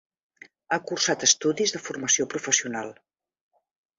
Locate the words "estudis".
1.27-1.75